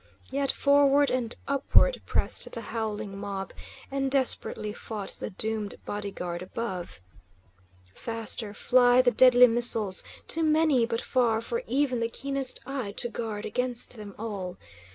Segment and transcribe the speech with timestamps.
[0.31, 3.53] Yet forward and upward pressed the howling mob,
[3.91, 6.99] and desperately fought the doomed body guard above.
[7.93, 13.09] Faster fly the deadly missiles, too many by far for even the keenest eye to
[13.09, 14.57] guard against them all.